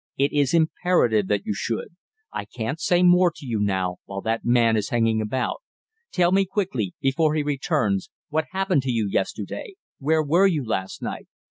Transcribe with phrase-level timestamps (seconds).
[0.17, 1.89] It is imperative that you should.
[2.33, 5.61] I can't say more to you now, while that man is hanging about.
[6.11, 9.75] Tell me quickly, before he returns: what happened to you yesterday?
[9.99, 11.27] Where were you last night?"